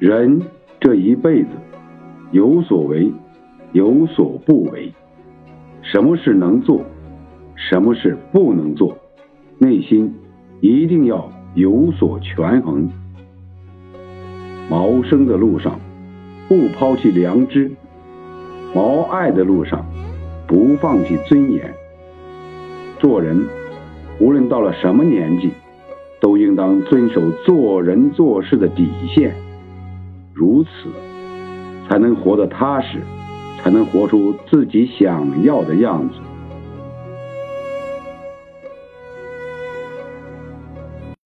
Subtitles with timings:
[0.00, 0.40] 人
[0.80, 1.48] 这一辈子，
[2.30, 3.12] 有所为，
[3.72, 4.90] 有所不为，
[5.82, 6.80] 什么事能做，
[7.54, 8.96] 什么事不能做，
[9.58, 10.14] 内心
[10.60, 12.88] 一定要有所权衡。
[14.70, 15.78] 谋生的路上，
[16.48, 17.68] 不抛弃良知；
[18.74, 19.84] 谋爱的路上，
[20.46, 21.74] 不放弃尊严。
[22.98, 23.44] 做人，
[24.18, 25.50] 无论到了什么年纪，
[26.20, 29.34] 都应当遵守做人做事的底线。
[30.40, 30.70] 如此，
[31.86, 33.02] 才能活得踏实，
[33.58, 36.14] 才能活出自己想要的样子。